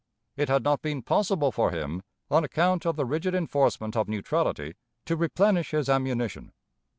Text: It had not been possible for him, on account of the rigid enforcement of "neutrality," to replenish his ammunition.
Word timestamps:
It 0.35 0.49
had 0.49 0.63
not 0.63 0.81
been 0.81 1.03
possible 1.03 1.51
for 1.51 1.69
him, 1.69 2.01
on 2.31 2.43
account 2.43 2.87
of 2.87 2.95
the 2.95 3.05
rigid 3.05 3.35
enforcement 3.35 3.95
of 3.95 4.07
"neutrality," 4.09 4.73
to 5.05 5.15
replenish 5.15 5.69
his 5.69 5.89
ammunition. 5.89 6.53